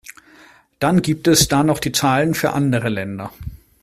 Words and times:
Dann 0.79 1.03
gibt 1.03 1.27
es 1.27 1.47
da 1.47 1.63
noch 1.63 1.77
die 1.77 1.91
Zahlen 1.91 2.33
für 2.33 2.53
andere 2.53 2.89
Länder. 2.89 3.31